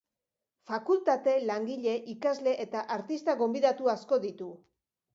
[0.71, 4.53] Fakultate, langile, ikasle eta artista gonbidatu asko ditu.